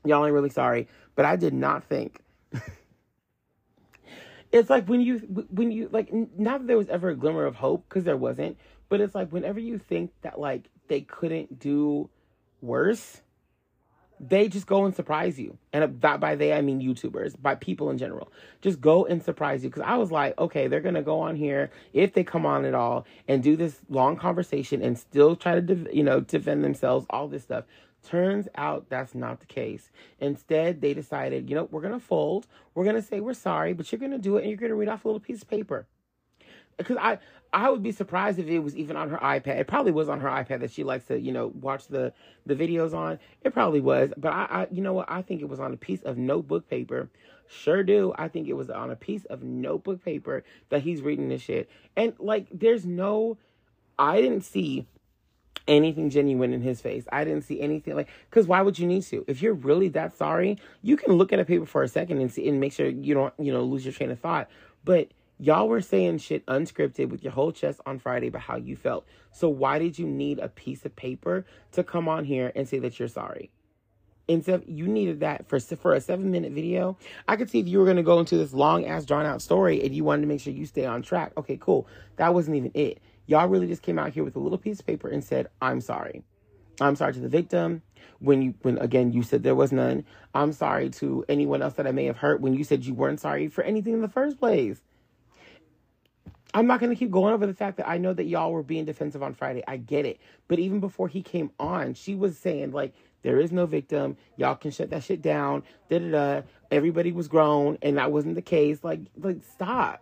y'all 0.05 0.23
ain't 0.23 0.35
really 0.35 0.51
sorry, 0.51 0.87
but 1.15 1.25
I 1.25 1.35
did 1.35 1.55
not 1.55 1.83
think. 1.83 2.21
it's 4.51 4.69
like 4.69 4.87
when 4.87 5.01
you 5.01 5.17
when 5.49 5.71
you 5.71 5.89
like 5.91 6.11
not 6.37 6.59
that 6.59 6.67
there 6.67 6.77
was 6.77 6.89
ever 6.89 7.09
a 7.09 7.15
glimmer 7.15 7.45
of 7.45 7.55
hope 7.55 7.85
because 7.87 8.03
there 8.03 8.17
wasn't 8.17 8.57
but 8.89 9.01
it's 9.01 9.15
like 9.15 9.31
whenever 9.31 9.59
you 9.59 9.77
think 9.77 10.11
that 10.21 10.39
like 10.39 10.69
they 10.87 11.01
couldn't 11.01 11.59
do 11.59 12.09
worse, 12.61 13.21
they 14.19 14.47
just 14.47 14.65
go 14.65 14.85
and 14.85 14.95
surprise 14.95 15.39
you. 15.39 15.57
And 15.73 16.01
that 16.01 16.19
by 16.19 16.35
they 16.35 16.53
I 16.53 16.61
mean 16.61 16.81
YouTubers, 16.81 17.39
by 17.39 17.55
people 17.55 17.89
in 17.89 17.97
general. 17.97 18.31
Just 18.61 18.81
go 18.81 19.05
and 19.05 19.21
surprise 19.21 19.63
you. 19.63 19.69
Cause 19.69 19.83
I 19.85 19.97
was 19.97 20.11
like, 20.11 20.37
okay, 20.39 20.67
they're 20.67 20.81
gonna 20.81 21.03
go 21.03 21.19
on 21.19 21.35
here 21.35 21.69
if 21.93 22.13
they 22.13 22.23
come 22.23 22.45
on 22.45 22.65
at 22.65 22.73
all 22.73 23.05
and 23.27 23.43
do 23.43 23.55
this 23.55 23.79
long 23.89 24.15
conversation 24.15 24.81
and 24.81 24.97
still 24.97 25.35
try 25.35 25.59
to 25.59 25.87
you 25.95 26.03
know 26.03 26.21
defend 26.21 26.63
themselves, 26.63 27.05
all 27.09 27.27
this 27.27 27.43
stuff. 27.43 27.65
Turns 28.03 28.47
out 28.55 28.89
that's 28.89 29.13
not 29.13 29.39
the 29.39 29.45
case. 29.45 29.91
Instead, 30.19 30.81
they 30.81 30.93
decided, 30.93 31.49
you 31.49 31.55
know, 31.55 31.67
we're 31.71 31.81
gonna 31.81 31.99
fold. 31.99 32.47
We're 32.73 32.85
gonna 32.85 33.01
say 33.01 33.19
we're 33.19 33.33
sorry, 33.33 33.73
but 33.73 33.91
you're 33.91 33.99
gonna 33.99 34.17
do 34.17 34.37
it 34.37 34.41
and 34.41 34.49
you're 34.49 34.59
gonna 34.59 34.75
read 34.75 34.89
off 34.89 35.03
a 35.03 35.07
little 35.07 35.19
piece 35.19 35.41
of 35.41 35.49
paper 35.49 35.87
because 36.77 36.97
I 36.97 37.19
I 37.53 37.69
would 37.69 37.81
be 37.81 37.91
surprised 37.91 38.39
if 38.39 38.47
it 38.47 38.59
was 38.59 38.75
even 38.75 38.95
on 38.95 39.09
her 39.09 39.17
iPad. 39.17 39.59
It 39.59 39.67
probably 39.67 39.91
was 39.91 40.09
on 40.09 40.19
her 40.19 40.29
iPad 40.29 40.59
that 40.59 40.71
she 40.71 40.83
likes 40.83 41.05
to 41.05 41.19
you 41.19 41.31
know 41.31 41.47
watch 41.47 41.87
the 41.87 42.13
the 42.45 42.55
videos 42.55 42.93
on. 42.93 43.19
It 43.43 43.53
probably 43.53 43.81
was, 43.81 44.13
but 44.17 44.31
I, 44.31 44.47
I 44.49 44.67
you 44.71 44.81
know 44.81 44.93
what 44.93 45.09
I 45.09 45.21
think 45.21 45.41
it 45.41 45.49
was 45.49 45.59
on 45.59 45.73
a 45.73 45.77
piece 45.77 46.03
of 46.03 46.17
notebook 46.17 46.69
paper. 46.69 47.09
Sure 47.47 47.83
do. 47.83 48.13
I 48.17 48.27
think 48.27 48.47
it 48.47 48.53
was 48.53 48.69
on 48.69 48.91
a 48.91 48.95
piece 48.95 49.25
of 49.25 49.41
notebook 49.41 50.03
paper 50.03 50.43
that 50.69 50.81
he's 50.81 51.01
reading 51.01 51.29
this 51.29 51.41
shit. 51.41 51.69
And 51.95 52.13
like, 52.19 52.47
there's 52.51 52.85
no, 52.85 53.37
I 53.97 54.21
didn't 54.21 54.41
see 54.41 54.85
anything 55.67 56.09
genuine 56.09 56.53
in 56.53 56.61
his 56.61 56.81
face. 56.81 57.05
I 57.11 57.23
didn't 57.23 57.43
see 57.43 57.61
anything 57.61 57.95
like 57.95 58.09
because 58.29 58.47
why 58.47 58.61
would 58.61 58.77
you 58.79 58.87
need 58.87 59.03
to? 59.03 59.23
If 59.27 59.41
you're 59.41 59.53
really 59.53 59.89
that 59.89 60.17
sorry, 60.17 60.57
you 60.81 60.97
can 60.97 61.13
look 61.13 61.33
at 61.33 61.39
a 61.39 61.45
paper 61.45 61.65
for 61.65 61.83
a 61.83 61.87
second 61.87 62.19
and 62.19 62.31
see 62.31 62.47
and 62.47 62.59
make 62.59 62.73
sure 62.73 62.87
you 62.87 63.13
don't 63.13 63.33
you 63.39 63.51
know 63.51 63.63
lose 63.63 63.85
your 63.85 63.93
train 63.93 64.11
of 64.11 64.19
thought. 64.19 64.49
But 64.83 65.09
Y'all 65.39 65.69
were 65.69 65.81
saying 65.81 66.17
shit 66.17 66.43
unscripted 66.47 67.09
with 67.09 67.23
your 67.23 67.31
whole 67.31 67.51
chest 67.51 67.79
on 67.85 67.99
Friday 67.99 68.27
about 68.27 68.41
how 68.41 68.55
you 68.55 68.75
felt. 68.75 69.05
So 69.31 69.47
why 69.49 69.77
did 69.77 69.99
you 69.99 70.07
need 70.07 70.39
a 70.39 70.47
piece 70.47 70.83
of 70.83 70.95
paper 70.95 71.45
to 71.73 71.83
come 71.83 72.09
on 72.09 72.25
here 72.25 72.51
and 72.55 72.67
say 72.67 72.79
that 72.79 72.97
you're 72.97 73.07
sorry? 73.07 73.51
Instead, 74.27 74.63
you 74.67 74.87
needed 74.87 75.19
that 75.19 75.47
for 75.47 75.59
for 75.59 75.93
a 75.93 76.01
seven 76.01 76.31
minute 76.31 76.53
video. 76.53 76.97
I 77.27 77.35
could 77.35 77.51
see 77.51 77.59
if 77.59 77.67
you 77.67 77.77
were 77.77 77.85
gonna 77.85 78.03
go 78.03 78.19
into 78.19 78.35
this 78.35 78.51
long 78.51 78.85
ass 78.85 79.05
drawn 79.05 79.27
out 79.27 79.43
story 79.43 79.81
and 79.83 79.95
you 79.95 80.03
wanted 80.03 80.23
to 80.23 80.27
make 80.27 80.41
sure 80.41 80.51
you 80.51 80.65
stay 80.65 80.85
on 80.85 81.03
track. 81.03 81.33
Okay, 81.37 81.57
cool. 81.61 81.87
That 82.15 82.33
wasn't 82.33 82.57
even 82.57 82.71
it. 82.73 82.99
Y'all 83.27 83.47
really 83.47 83.67
just 83.67 83.83
came 83.83 83.99
out 83.99 84.11
here 84.11 84.23
with 84.23 84.35
a 84.35 84.39
little 84.39 84.57
piece 84.57 84.79
of 84.79 84.87
paper 84.87 85.07
and 85.07 85.23
said, 85.23 85.47
"I'm 85.61 85.81
sorry." 85.81 86.23
I'm 86.79 86.95
sorry 86.95 87.13
to 87.13 87.19
the 87.19 87.29
victim 87.29 87.81
when 88.19 88.41
you 88.41 88.53
when 88.61 88.77
again 88.77 89.11
you 89.11 89.23
said 89.23 89.43
there 89.43 89.55
was 89.55 89.71
none. 89.71 90.05
I'm 90.33 90.53
sorry 90.53 90.89
to 90.91 91.25
anyone 91.27 91.61
else 91.61 91.73
that 91.75 91.87
I 91.87 91.91
may 91.91 92.05
have 92.05 92.17
hurt 92.17 92.41
when 92.41 92.53
you 92.53 92.63
said 92.63 92.85
you 92.85 92.93
weren't 92.93 93.19
sorry 93.19 93.47
for 93.47 93.63
anything 93.63 93.93
in 93.93 94.01
the 94.01 94.07
first 94.07 94.39
place. 94.39 94.81
I'm 96.53 96.65
not 96.65 96.79
going 96.79 96.89
to 96.89 96.95
keep 96.95 97.11
going 97.11 97.33
over 97.33 97.45
the 97.45 97.53
fact 97.53 97.77
that 97.77 97.87
I 97.87 97.97
know 97.97 98.13
that 98.13 98.23
y'all 98.23 98.51
were 98.51 98.63
being 98.63 98.85
defensive 98.85 99.21
on 99.21 99.33
Friday. 99.33 99.63
I 99.67 99.77
get 99.77 100.05
it. 100.05 100.19
But 100.47 100.59
even 100.59 100.79
before 100.79 101.07
he 101.07 101.21
came 101.21 101.51
on, 101.59 101.93
she 101.93 102.15
was 102.15 102.37
saying, 102.37 102.71
like, 102.71 102.93
there 103.21 103.39
is 103.39 103.51
no 103.51 103.65
victim. 103.65 104.17
Y'all 104.37 104.55
can 104.55 104.71
shut 104.71 104.89
that 104.91 105.03
shit 105.03 105.21
down. 105.21 105.63
Da 105.89 105.99
da 105.99 106.09
da. 106.09 106.41
Everybody 106.71 107.11
was 107.11 107.27
grown, 107.27 107.77
and 107.81 107.97
that 107.97 108.11
wasn't 108.11 108.35
the 108.35 108.41
case. 108.41 108.83
Like, 108.83 109.01
like, 109.17 109.43
stop. 109.51 110.01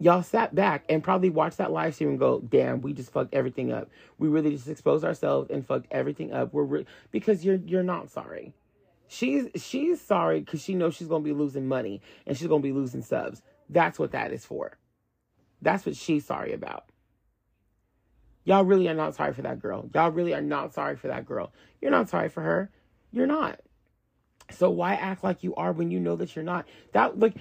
Y'all 0.00 0.22
sat 0.22 0.54
back 0.54 0.84
and 0.88 1.02
probably 1.02 1.30
watched 1.30 1.58
that 1.58 1.70
live 1.72 1.94
stream 1.94 2.10
and 2.10 2.18
go, 2.18 2.40
damn, 2.40 2.80
we 2.80 2.92
just 2.92 3.12
fucked 3.12 3.32
everything 3.32 3.72
up. 3.72 3.88
We 4.18 4.28
really 4.28 4.50
just 4.50 4.68
exposed 4.68 5.04
ourselves 5.04 5.50
and 5.50 5.66
fucked 5.66 5.86
everything 5.90 6.32
up. 6.32 6.52
We're 6.52 6.64
re-, 6.64 6.86
because 7.12 7.44
you're 7.44 7.60
you're 7.64 7.84
not 7.84 8.10
sorry 8.10 8.52
She's 9.08 9.48
she's 9.62 10.00
sorry 10.00 10.40
because 10.40 10.62
she 10.62 10.74
knows 10.74 10.94
she's 10.94 11.08
gonna 11.08 11.22
be 11.22 11.32
losing 11.32 11.68
money 11.68 12.00
and 12.26 12.36
she's 12.36 12.48
gonna 12.48 12.62
be 12.62 12.72
losing 12.72 13.02
subs. 13.02 13.42
That's 13.68 13.98
what 13.98 14.12
that 14.12 14.32
is 14.32 14.44
for. 14.44 14.76
That's 15.62 15.86
what 15.86 15.96
she's 15.96 16.24
sorry 16.24 16.52
about. 16.52 16.86
Y'all 18.44 18.64
really 18.64 18.88
are 18.88 18.94
not 18.94 19.14
sorry 19.14 19.32
for 19.32 19.42
that 19.42 19.60
girl. 19.60 19.88
Y'all 19.94 20.10
really 20.10 20.34
are 20.34 20.42
not 20.42 20.74
sorry 20.74 20.96
for 20.96 21.08
that 21.08 21.26
girl. 21.26 21.52
You're 21.80 21.90
not 21.90 22.08
sorry 22.08 22.28
for 22.28 22.42
her. 22.42 22.70
You're 23.12 23.26
not. 23.26 23.60
So 24.50 24.70
why 24.70 24.94
act 24.94 25.24
like 25.24 25.42
you 25.42 25.54
are 25.54 25.72
when 25.72 25.90
you 25.90 25.98
know 25.98 26.16
that 26.16 26.36
you're 26.36 26.44
not? 26.44 26.66
That 26.92 27.18
like 27.18 27.34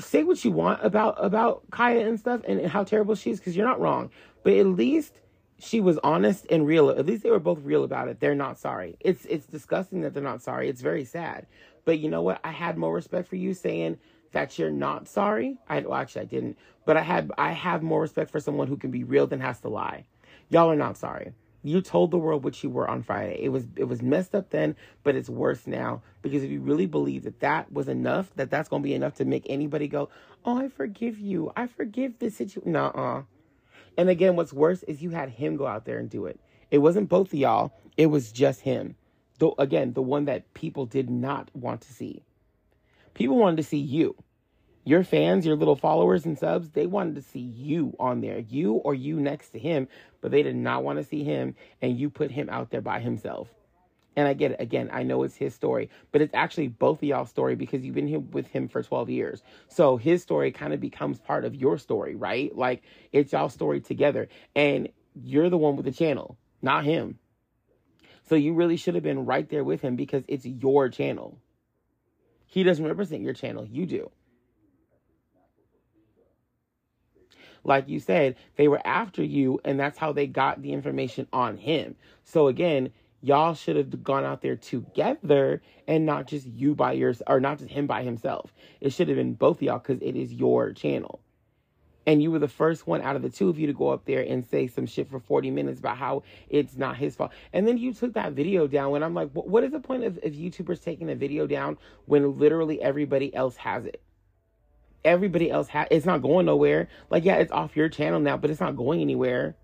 say 0.00 0.22
what 0.22 0.44
you 0.44 0.52
want 0.52 0.84
about 0.84 1.16
about 1.18 1.62
Kaya 1.70 2.06
and 2.06 2.18
stuff 2.20 2.42
and 2.46 2.66
how 2.66 2.84
terrible 2.84 3.14
she 3.14 3.30
is 3.30 3.38
because 3.38 3.56
you're 3.56 3.66
not 3.66 3.80
wrong. 3.80 4.10
But 4.42 4.54
at 4.54 4.66
least 4.66 5.20
she 5.58 5.80
was 5.80 5.98
honest 6.02 6.46
and 6.50 6.66
real. 6.66 6.90
At 6.90 7.06
least 7.06 7.22
they 7.22 7.30
were 7.30 7.38
both 7.38 7.60
real 7.62 7.84
about 7.84 8.08
it. 8.08 8.20
They're 8.20 8.34
not 8.34 8.58
sorry. 8.58 8.96
It's 9.00 9.24
it's 9.26 9.46
disgusting 9.46 10.02
that 10.02 10.14
they're 10.14 10.22
not 10.22 10.42
sorry. 10.42 10.68
It's 10.68 10.82
very 10.82 11.04
sad. 11.04 11.46
But 11.84 11.98
you 11.98 12.08
know 12.08 12.22
what? 12.22 12.40
I 12.44 12.50
had 12.50 12.76
more 12.76 12.94
respect 12.94 13.28
for 13.28 13.36
you 13.36 13.54
saying 13.54 13.98
that 14.32 14.58
you're 14.58 14.70
not 14.70 15.08
sorry. 15.08 15.58
I 15.68 15.80
well, 15.80 15.94
actually 15.94 16.22
I 16.22 16.26
didn't, 16.26 16.58
but 16.84 16.96
I 16.96 17.02
had 17.02 17.30
I 17.38 17.52
have 17.52 17.82
more 17.82 18.00
respect 18.00 18.30
for 18.30 18.40
someone 18.40 18.68
who 18.68 18.76
can 18.76 18.90
be 18.90 19.04
real 19.04 19.26
than 19.26 19.40
has 19.40 19.60
to 19.60 19.68
lie. 19.68 20.04
Y'all 20.48 20.70
are 20.70 20.76
not 20.76 20.96
sorry. 20.96 21.32
You 21.62 21.82
told 21.82 22.10
the 22.10 22.18
world 22.18 22.42
what 22.42 22.62
you 22.62 22.70
were 22.70 22.88
on 22.88 23.02
Friday. 23.02 23.38
It 23.42 23.50
was 23.50 23.66
it 23.76 23.84
was 23.84 24.00
messed 24.00 24.34
up 24.34 24.50
then, 24.50 24.76
but 25.02 25.14
it's 25.14 25.28
worse 25.28 25.66
now 25.66 26.02
because 26.22 26.42
if 26.42 26.50
you 26.50 26.60
really 26.60 26.86
believe 26.86 27.24
that 27.24 27.40
that 27.40 27.70
was 27.70 27.88
enough, 27.88 28.30
that 28.36 28.50
that's 28.50 28.68
going 28.68 28.82
to 28.82 28.86
be 28.86 28.94
enough 28.94 29.14
to 29.14 29.26
make 29.26 29.44
anybody 29.48 29.86
go, 29.86 30.08
"Oh, 30.44 30.56
I 30.56 30.68
forgive 30.68 31.18
you. 31.18 31.52
I 31.56 31.66
forgive 31.66 32.18
this 32.18 32.36
situation." 32.36 32.72
Nuh-uh. 32.72 33.24
And 33.98 34.08
again, 34.08 34.36
what's 34.36 34.52
worse 34.52 34.82
is 34.84 35.02
you 35.02 35.10
had 35.10 35.28
him 35.30 35.56
go 35.56 35.66
out 35.66 35.84
there 35.84 35.98
and 35.98 36.08
do 36.08 36.24
it. 36.24 36.40
It 36.70 36.78
wasn't 36.78 37.10
both 37.10 37.28
of 37.28 37.38
y'all. 37.38 37.72
It 37.96 38.06
was 38.06 38.32
just 38.32 38.62
him. 38.62 38.96
Though 39.38 39.54
again, 39.58 39.92
the 39.92 40.02
one 40.02 40.24
that 40.24 40.54
people 40.54 40.86
did 40.86 41.10
not 41.10 41.50
want 41.54 41.82
to 41.82 41.92
see. 41.92 42.22
People 43.12 43.36
wanted 43.36 43.58
to 43.58 43.62
see 43.64 43.78
you. 43.78 44.16
Your 44.84 45.04
fans, 45.04 45.44
your 45.44 45.56
little 45.56 45.76
followers 45.76 46.24
and 46.24 46.38
subs, 46.38 46.70
they 46.70 46.86
wanted 46.86 47.16
to 47.16 47.22
see 47.22 47.40
you 47.40 47.94
on 48.00 48.20
there, 48.22 48.38
you 48.38 48.72
or 48.72 48.94
you 48.94 49.20
next 49.20 49.50
to 49.50 49.58
him, 49.58 49.88
but 50.20 50.30
they 50.30 50.42
did 50.42 50.56
not 50.56 50.82
want 50.84 50.98
to 50.98 51.04
see 51.04 51.22
him, 51.22 51.54
and 51.82 51.98
you 51.98 52.08
put 52.08 52.30
him 52.30 52.48
out 52.48 52.70
there 52.70 52.80
by 52.80 53.00
himself. 53.00 53.48
And 54.16 54.26
I 54.26 54.34
get 54.34 54.52
it. 54.52 54.60
Again, 54.60 54.90
I 54.92 55.02
know 55.02 55.22
it's 55.22 55.36
his 55.36 55.54
story, 55.54 55.90
but 56.12 56.20
it's 56.20 56.34
actually 56.34 56.68
both 56.68 56.98
of 56.98 57.04
y'all's 57.04 57.30
story 57.30 57.54
because 57.54 57.82
you've 57.82 57.94
been 57.94 58.08
here 58.08 58.18
with 58.18 58.48
him 58.48 58.68
for 58.68 58.82
12 58.82 59.10
years. 59.10 59.42
So 59.68 59.96
his 59.96 60.22
story 60.22 60.50
kind 60.50 60.72
of 60.72 60.80
becomes 60.80 61.20
part 61.20 61.44
of 61.44 61.54
your 61.54 61.78
story, 61.78 62.16
right? 62.16 62.54
Like 62.56 62.82
it's 63.12 63.32
y'all 63.32 63.48
story 63.48 63.80
together. 63.80 64.28
And 64.56 64.88
you're 65.14 65.48
the 65.48 65.58
one 65.58 65.76
with 65.76 65.84
the 65.84 65.92
channel, 65.92 66.36
not 66.60 66.84
him. 66.84 67.18
So 68.28 68.34
you 68.34 68.54
really 68.54 68.76
should 68.76 68.94
have 68.94 69.04
been 69.04 69.26
right 69.26 69.48
there 69.48 69.64
with 69.64 69.80
him 69.80 69.96
because 69.96 70.24
it's 70.26 70.44
your 70.44 70.88
channel. 70.88 71.38
He 72.46 72.62
doesn't 72.62 72.84
represent 72.84 73.22
your 73.22 73.34
channel, 73.34 73.64
you 73.64 73.86
do. 73.86 74.10
Like 77.64 77.88
you 77.88 78.00
said, 78.00 78.36
they 78.56 78.68
were 78.68 78.84
after 78.86 79.22
you, 79.22 79.60
and 79.64 79.78
that's 79.78 79.98
how 79.98 80.12
they 80.12 80.26
got 80.26 80.62
the 80.62 80.72
information 80.72 81.26
on 81.32 81.56
him. 81.56 81.96
So 82.24 82.48
again, 82.48 82.90
y'all 83.22 83.54
should 83.54 83.76
have 83.76 84.02
gone 84.02 84.24
out 84.24 84.42
there 84.42 84.56
together 84.56 85.62
and 85.86 86.06
not 86.06 86.26
just 86.26 86.46
you 86.46 86.74
by 86.74 86.92
yours 86.92 87.22
or 87.26 87.40
not 87.40 87.58
just 87.58 87.70
him 87.70 87.86
by 87.86 88.02
himself. 88.02 88.52
It 88.80 88.92
should 88.92 89.08
have 89.08 89.16
been 89.16 89.34
both 89.34 89.58
of 89.58 89.62
y'all 89.62 89.78
because 89.78 90.00
it 90.00 90.16
is 90.16 90.32
your 90.32 90.72
channel. 90.72 91.20
And 92.06 92.22
you 92.22 92.30
were 92.30 92.38
the 92.38 92.48
first 92.48 92.86
one 92.86 93.02
out 93.02 93.14
of 93.14 93.22
the 93.22 93.28
two 93.28 93.50
of 93.50 93.58
you 93.58 93.66
to 93.66 93.74
go 93.74 93.90
up 93.90 94.06
there 94.06 94.22
and 94.22 94.44
say 94.44 94.66
some 94.66 94.86
shit 94.86 95.10
for 95.10 95.20
40 95.20 95.50
minutes 95.50 95.80
about 95.80 95.98
how 95.98 96.22
it's 96.48 96.76
not 96.76 96.96
his 96.96 97.14
fault. 97.14 97.30
And 97.52 97.68
then 97.68 97.76
you 97.76 97.92
took 97.92 98.14
that 98.14 98.32
video 98.32 98.66
down 98.66 98.90
when 98.90 99.02
I'm 99.02 99.14
like, 99.14 99.30
what 99.32 99.64
is 99.64 99.70
the 99.70 99.80
point 99.80 100.04
of, 100.04 100.16
of 100.16 100.32
YouTubers 100.32 100.82
taking 100.82 101.10
a 101.10 101.14
video 101.14 101.46
down 101.46 101.76
when 102.06 102.38
literally 102.38 102.80
everybody 102.80 103.34
else 103.34 103.56
has 103.56 103.84
it? 103.84 104.02
Everybody 105.04 105.50
else 105.50 105.68
has 105.68 105.88
it's 105.90 106.06
not 106.06 106.22
going 106.22 106.46
nowhere. 106.46 106.88
Like, 107.08 107.24
yeah, 107.24 107.36
it's 107.36 107.52
off 107.52 107.76
your 107.76 107.88
channel 107.88 108.20
now, 108.20 108.36
but 108.36 108.50
it's 108.50 108.60
not 108.60 108.76
going 108.76 109.00
anywhere. 109.00 109.56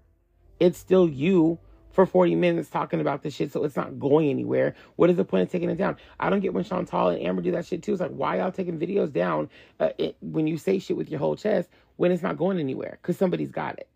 It's 0.59 0.79
still 0.79 1.09
you 1.09 1.59
for 1.97 2.05
40 2.05 2.35
minutes 2.35 2.69
talking 2.69 3.01
about 3.01 3.23
this 3.23 3.35
shit, 3.35 3.51
so 3.53 3.65
it's 3.65 3.75
not 3.75 3.99
going 3.99 4.29
anywhere. 4.29 4.75
What 4.97 5.09
is 5.09 5.17
the 5.17 5.25
point 5.25 5.45
of 5.45 5.51
taking 5.51 5.71
it 5.71 5.77
down? 5.77 5.97
I 6.21 6.29
don't 6.29 6.41
get 6.41 6.53
when 6.53 6.63
Chantal 6.63 7.09
and 7.09 7.23
Amber 7.23 7.41
do 7.41 7.53
that 7.53 7.65
shit 7.65 7.83
too. 7.83 7.93
It's 7.93 8.03
like, 8.03 8.11
why 8.11 8.37
y'all 8.37 8.53
taking 8.53 8.79
videos 8.79 9.11
down 9.11 9.49
uh, 9.81 9.91
it, 9.97 10.17
when 10.21 10.47
you 10.47 10.59
say 10.59 10.79
shit 10.79 10.97
with 10.97 11.11
your 11.11 11.19
whole 11.19 11.37
chest 11.37 11.71
when 11.97 12.13
it's 12.13 12.23
not 12.23 12.37
going 12.37 12.61
anywhere? 12.61 12.99
Because 13.01 13.17
somebody's 13.17 13.51
got 13.51 13.79
it. 13.79 13.89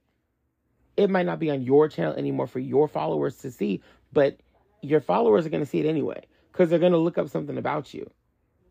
It 0.96 1.10
might 1.10 1.26
not 1.26 1.38
be 1.38 1.50
on 1.50 1.62
your 1.62 1.88
channel 1.88 2.14
anymore 2.14 2.46
for 2.46 2.58
your 2.58 2.88
followers 2.88 3.36
to 3.38 3.50
see, 3.50 3.82
but 4.12 4.38
your 4.82 5.00
followers 5.00 5.44
are 5.44 5.50
going 5.50 5.62
to 5.62 5.68
see 5.68 5.80
it 5.80 5.86
anyway 5.86 6.24
because 6.52 6.70
they're 6.70 6.78
going 6.78 6.92
to 6.92 6.98
look 6.98 7.18
up 7.18 7.28
something 7.28 7.58
about 7.58 7.92
you. 7.92 8.10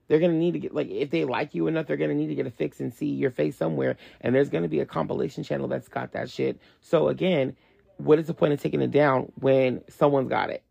They're 0.10 0.20
going 0.20 0.32
to 0.32 0.38
need 0.38 0.54
to 0.54 0.60
get, 0.60 0.74
like, 0.74 0.90
if 0.90 1.12
they 1.12 1.24
like 1.24 1.56
you 1.56 1.68
enough, 1.68 1.88
they're 1.88 1.96
going 1.96 2.10
to 2.10 2.16
need 2.16 2.28
to 2.28 2.36
get 2.36 2.48
a 2.48 2.52
fix 2.52 2.82
and 2.82 2.94
see 2.94 3.06
your 3.06 3.32
face 3.32 3.56
somewhere. 3.56 3.96
And 4.20 4.36
there's 4.36 4.50
going 4.50 4.64
to 4.64 4.68
be 4.68 4.82
a 4.82 4.86
compilation 4.86 5.44
channel 5.44 5.68
that's 5.68 5.88
got 5.88 6.12
that 6.14 6.30
shit. 6.30 6.60
So, 6.82 7.08
again, 7.08 7.56
what 7.98 8.20
is 8.20 8.28
the 8.28 8.34
point 8.34 8.52
of 8.52 8.62
taking 8.62 8.82
it 8.82 8.92
down 8.92 9.32
when 9.36 9.84
someone's 9.88 10.28
got 10.28 10.50
it? 10.50 10.64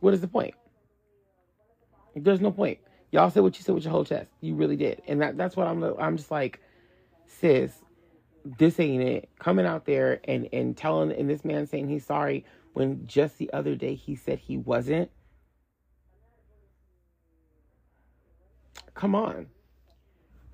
What 0.00 0.14
is 0.14 0.22
the 0.22 0.28
point? 0.28 0.54
There's 2.16 2.40
no 2.40 2.50
point. 2.50 2.78
Y'all 3.10 3.30
said 3.30 3.42
what 3.42 3.56
you 3.58 3.64
said 3.64 3.74
with 3.74 3.84
your 3.84 3.92
whole 3.92 4.04
chest. 4.04 4.30
You 4.40 4.54
really 4.54 4.76
did, 4.76 5.02
and 5.06 5.20
that 5.22 5.36
that's 5.36 5.56
what 5.56 5.66
I'm. 5.66 5.82
I'm 5.82 6.16
just 6.16 6.30
like, 6.30 6.60
sis, 7.26 7.72
this 8.44 8.78
ain't 8.78 9.02
it. 9.02 9.28
Coming 9.38 9.66
out 9.66 9.86
there 9.86 10.20
and 10.24 10.48
and 10.52 10.76
telling 10.76 11.12
and 11.12 11.28
this 11.28 11.44
man 11.44 11.66
saying 11.66 11.88
he's 11.88 12.04
sorry 12.04 12.44
when 12.74 13.06
just 13.06 13.38
the 13.38 13.52
other 13.52 13.74
day 13.74 13.94
he 13.94 14.14
said 14.14 14.38
he 14.38 14.58
wasn't. 14.58 15.10
Come 18.98 19.14
on. 19.14 19.46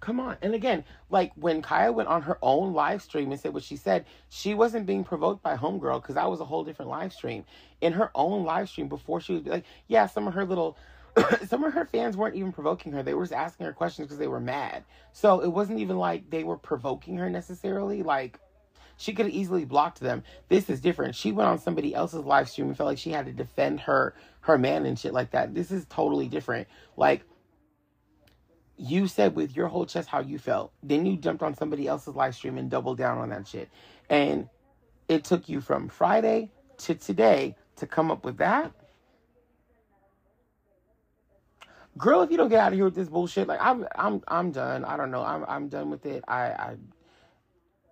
Come 0.00 0.20
on. 0.20 0.36
And 0.42 0.54
again, 0.54 0.84
like 1.08 1.32
when 1.34 1.62
Kaya 1.62 1.90
went 1.90 2.10
on 2.10 2.20
her 2.20 2.36
own 2.42 2.74
live 2.74 3.00
stream 3.00 3.32
and 3.32 3.40
said 3.40 3.54
what 3.54 3.62
she 3.62 3.74
said, 3.74 4.04
she 4.28 4.52
wasn't 4.52 4.84
being 4.84 5.02
provoked 5.02 5.42
by 5.42 5.56
Homegirl 5.56 6.02
because 6.02 6.16
that 6.16 6.30
was 6.30 6.40
a 6.40 6.44
whole 6.44 6.62
different 6.62 6.90
live 6.90 7.14
stream. 7.14 7.46
In 7.80 7.94
her 7.94 8.10
own 8.14 8.44
live 8.44 8.68
stream 8.68 8.86
before 8.86 9.22
she 9.22 9.32
was 9.32 9.46
like, 9.46 9.64
yeah, 9.88 10.06
some 10.06 10.28
of 10.28 10.34
her 10.34 10.44
little 10.44 10.76
some 11.46 11.64
of 11.64 11.72
her 11.72 11.86
fans 11.86 12.18
weren't 12.18 12.34
even 12.34 12.52
provoking 12.52 12.92
her. 12.92 13.02
They 13.02 13.14
were 13.14 13.22
just 13.22 13.32
asking 13.32 13.64
her 13.64 13.72
questions 13.72 14.08
because 14.08 14.18
they 14.18 14.28
were 14.28 14.40
mad. 14.40 14.84
So 15.14 15.40
it 15.40 15.48
wasn't 15.48 15.78
even 15.78 15.96
like 15.96 16.28
they 16.28 16.44
were 16.44 16.58
provoking 16.58 17.16
her 17.16 17.30
necessarily. 17.30 18.02
Like 18.02 18.38
she 18.98 19.14
could 19.14 19.24
have 19.24 19.34
easily 19.34 19.64
blocked 19.64 20.00
them. 20.00 20.22
This 20.50 20.68
is 20.68 20.82
different. 20.82 21.14
She 21.14 21.32
went 21.32 21.48
on 21.48 21.58
somebody 21.58 21.94
else's 21.94 22.26
live 22.26 22.50
stream 22.50 22.68
and 22.68 22.76
felt 22.76 22.88
like 22.88 22.98
she 22.98 23.10
had 23.10 23.24
to 23.24 23.32
defend 23.32 23.80
her 23.80 24.14
her 24.40 24.58
man 24.58 24.84
and 24.84 24.98
shit 24.98 25.14
like 25.14 25.30
that. 25.30 25.54
This 25.54 25.70
is 25.70 25.86
totally 25.88 26.28
different. 26.28 26.68
Like 26.98 27.24
you 28.76 29.06
said 29.06 29.36
with 29.36 29.56
your 29.56 29.68
whole 29.68 29.86
chest 29.86 30.08
how 30.08 30.20
you 30.20 30.38
felt. 30.38 30.72
Then 30.82 31.06
you 31.06 31.16
jumped 31.16 31.42
on 31.42 31.54
somebody 31.54 31.86
else's 31.86 32.14
live 32.14 32.34
stream 32.34 32.58
and 32.58 32.70
doubled 32.70 32.98
down 32.98 33.18
on 33.18 33.30
that 33.30 33.46
shit. 33.46 33.68
And 34.10 34.48
it 35.08 35.24
took 35.24 35.48
you 35.48 35.60
from 35.60 35.88
Friday 35.88 36.50
to 36.78 36.94
today 36.94 37.56
to 37.76 37.86
come 37.86 38.10
up 38.10 38.24
with 38.24 38.38
that. 38.38 38.72
Girl, 41.96 42.22
if 42.22 42.30
you 42.30 42.36
don't 42.36 42.48
get 42.48 42.58
out 42.58 42.72
of 42.72 42.74
here 42.74 42.84
with 42.84 42.96
this 42.96 43.08
bullshit, 43.08 43.46
like 43.46 43.60
I'm 43.62 43.86
I'm 43.94 44.20
I'm 44.26 44.50
done. 44.50 44.84
I 44.84 44.96
don't 44.96 45.12
know. 45.12 45.22
I'm 45.22 45.44
I'm 45.46 45.68
done 45.68 45.90
with 45.90 46.06
it. 46.06 46.24
I 46.26 46.40
I 46.46 46.76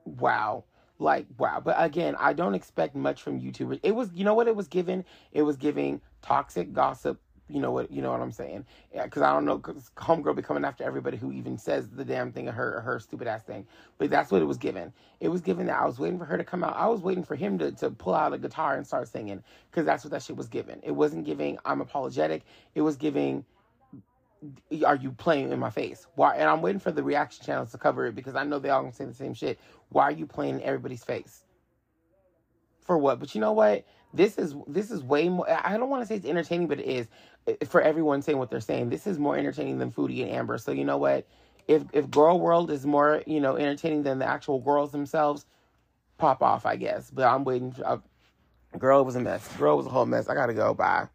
wow. 0.04 0.64
Like 0.98 1.26
wow. 1.38 1.60
But 1.64 1.76
again, 1.78 2.16
I 2.18 2.32
don't 2.32 2.54
expect 2.54 2.96
much 2.96 3.22
from 3.22 3.40
YouTubers. 3.40 3.78
It 3.84 3.94
was 3.94 4.10
you 4.12 4.24
know 4.24 4.34
what 4.34 4.48
it 4.48 4.56
was 4.56 4.66
given? 4.66 5.04
It 5.30 5.42
was 5.42 5.56
giving 5.56 6.00
toxic 6.20 6.72
gossip 6.72 7.20
you 7.48 7.60
know 7.60 7.70
what 7.72 7.90
you 7.90 8.02
know 8.02 8.10
what 8.10 8.20
I'm 8.20 8.32
saying? 8.32 8.64
Because 8.92 9.22
I 9.22 9.32
don't 9.32 9.44
know, 9.44 9.58
because 9.58 9.90
homegirl 9.96 10.36
be 10.36 10.42
coming 10.42 10.64
after 10.64 10.84
everybody 10.84 11.16
who 11.16 11.32
even 11.32 11.58
says 11.58 11.88
the 11.90 12.04
damn 12.04 12.32
thing, 12.32 12.48
of 12.48 12.54
her 12.54 12.80
her 12.80 12.98
stupid 13.00 13.28
ass 13.28 13.42
thing. 13.42 13.66
But 13.98 14.10
that's 14.10 14.32
what 14.32 14.42
it 14.42 14.46
was 14.46 14.58
given. 14.58 14.92
It 15.20 15.28
was 15.28 15.42
given 15.42 15.66
that 15.66 15.80
I 15.80 15.86
was 15.86 15.98
waiting 15.98 16.18
for 16.18 16.24
her 16.24 16.38
to 16.38 16.44
come 16.44 16.64
out. 16.64 16.76
I 16.76 16.86
was 16.88 17.02
waiting 17.02 17.24
for 17.24 17.36
him 17.36 17.58
to 17.58 17.72
to 17.72 17.90
pull 17.90 18.14
out 18.14 18.32
a 18.32 18.38
guitar 18.38 18.76
and 18.76 18.86
start 18.86 19.08
singing 19.08 19.42
because 19.70 19.86
that's 19.86 20.04
what 20.04 20.12
that 20.12 20.22
shit 20.22 20.36
was 20.36 20.48
given. 20.48 20.80
It 20.82 20.92
wasn't 20.92 21.26
giving. 21.26 21.58
I'm 21.64 21.80
apologetic. 21.80 22.42
It 22.74 22.82
was 22.82 22.96
giving. 22.96 23.44
Are 24.86 24.96
you 24.96 25.12
playing 25.12 25.52
in 25.52 25.58
my 25.58 25.70
face? 25.70 26.06
Why? 26.16 26.36
And 26.36 26.48
I'm 26.48 26.62
waiting 26.62 26.80
for 26.80 26.92
the 26.92 27.02
reaction 27.02 27.44
channels 27.46 27.72
to 27.72 27.78
cover 27.78 28.06
it 28.06 28.14
because 28.14 28.36
I 28.36 28.44
know 28.44 28.58
they 28.58 28.70
all 28.70 28.82
gonna 28.82 28.94
say 28.94 29.04
the 29.04 29.14
same 29.14 29.34
shit. 29.34 29.60
Why 29.90 30.04
are 30.04 30.12
you 30.12 30.26
playing 30.26 30.56
in 30.56 30.62
everybody's 30.62 31.04
face? 31.04 31.44
For 32.82 32.98
what? 32.98 33.20
But 33.20 33.34
you 33.34 33.40
know 33.40 33.52
what? 33.52 33.84
This 34.14 34.38
is 34.38 34.54
this 34.66 34.90
is 34.90 35.02
way 35.02 35.28
more. 35.28 35.46
I 35.48 35.76
don't 35.76 35.90
want 35.90 36.02
to 36.02 36.06
say 36.06 36.16
it's 36.16 36.26
entertaining, 36.26 36.68
but 36.68 36.80
it 36.80 36.86
is 36.86 37.08
for 37.66 37.80
everyone 37.80 38.22
saying 38.22 38.38
what 38.38 38.50
they're 38.50 38.60
saying. 38.60 38.90
This 38.90 39.06
is 39.06 39.18
more 39.18 39.36
entertaining 39.36 39.78
than 39.78 39.90
Foodie 39.90 40.22
and 40.22 40.30
Amber. 40.30 40.58
So 40.58 40.72
you 40.72 40.84
know 40.84 40.98
what? 40.98 41.26
If 41.68 41.84
if 41.92 42.10
Girl 42.10 42.40
World 42.40 42.70
is 42.70 42.86
more 42.86 43.22
you 43.26 43.40
know 43.40 43.56
entertaining 43.56 44.02
than 44.02 44.18
the 44.18 44.26
actual 44.26 44.60
girls 44.60 44.92
themselves, 44.92 45.46
pop 46.18 46.42
off, 46.42 46.66
I 46.66 46.76
guess. 46.76 47.10
But 47.10 47.26
I'm 47.26 47.44
waiting. 47.44 47.72
For, 47.72 47.86
uh, 47.86 47.98
girl 48.78 49.04
was 49.04 49.16
a 49.16 49.20
mess. 49.20 49.46
Girl 49.56 49.76
was 49.76 49.86
a 49.86 49.90
whole 49.90 50.06
mess. 50.06 50.28
I 50.28 50.34
gotta 50.34 50.54
go. 50.54 50.74
Bye. 50.74 51.08